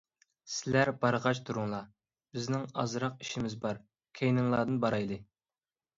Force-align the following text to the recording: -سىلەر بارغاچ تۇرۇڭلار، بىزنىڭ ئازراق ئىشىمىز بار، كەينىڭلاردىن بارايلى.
-سىلەر 0.51 0.89
بارغاچ 1.03 1.41
تۇرۇڭلار، 1.49 1.85
بىزنىڭ 2.37 2.65
ئازراق 2.85 3.21
ئىشىمىز 3.27 3.59
بار، 3.67 3.85
كەينىڭلاردىن 4.21 4.81
بارايلى. 4.87 5.21